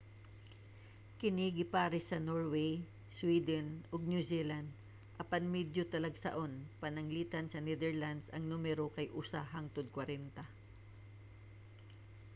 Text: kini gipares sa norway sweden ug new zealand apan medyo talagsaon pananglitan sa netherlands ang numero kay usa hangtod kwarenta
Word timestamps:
kini 1.19 1.47
gipares 1.57 2.05
sa 2.09 2.17
norway 2.29 2.71
sweden 3.17 3.67
ug 3.93 4.01
new 4.11 4.23
zealand 4.31 4.67
apan 5.23 5.43
medyo 5.55 5.81
talagsaon 5.93 6.51
pananglitan 6.81 7.45
sa 7.49 7.59
netherlands 7.67 8.25
ang 8.29 8.43
numero 8.51 8.85
kay 8.95 9.07
usa 9.21 9.39
hangtod 9.53 9.85
kwarenta 9.95 10.45